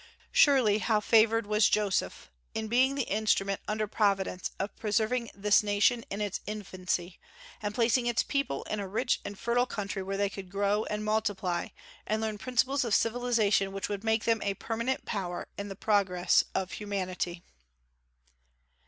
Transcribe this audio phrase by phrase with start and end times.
[0.31, 6.03] Surely, how favored was Joseph, in being the instrument under Providence of preserving this nation
[6.09, 7.19] in its infancy,
[7.61, 11.05] and placing its people in a rich and fertile country where they could grow and
[11.05, 11.67] multiply,
[12.07, 16.45] and learn principles of civilization which would make them a permanent power in the progress
[16.55, 17.43] of humanity!